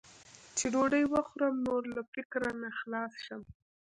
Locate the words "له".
1.95-2.01